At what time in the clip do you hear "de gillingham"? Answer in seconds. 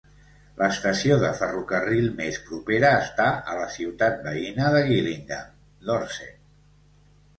4.77-5.55